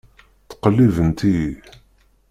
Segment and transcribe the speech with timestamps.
[0.43, 1.49] Ttqellibent-iyi.